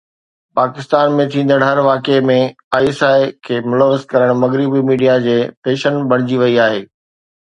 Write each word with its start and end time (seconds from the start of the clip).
پاڪستان 0.59 1.11
۾ 1.17 1.25
ٿيندڙ 1.33 1.57
هر 1.65 1.77
واقعي 1.87 2.23
۾ 2.29 2.37
آءِ 2.77 2.83
ايس 2.87 2.99
آءِ 3.09 3.29
کي 3.45 3.55
ملوث 3.69 4.01
ڪرڻ 4.11 4.29
مغربي 4.43 4.81
ميڊيا 4.89 5.17
جي 5.27 5.37
فيشن 5.63 6.01
بڻجي 6.11 6.45
وئي 6.45 6.61
آهي 6.65 6.81